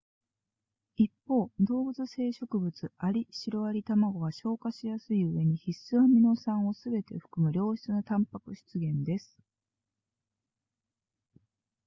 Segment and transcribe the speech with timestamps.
[0.97, 9.37] 一方動物性食物アリシロアリ卵は消化しやすいうえに必須アミノ酸をすべて含む良質なタンパク質源です